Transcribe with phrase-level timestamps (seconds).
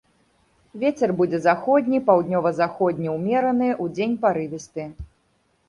[0.83, 4.91] Вецер будзе заходні, паўднёва-заходні ўмераны, удзень парывісты.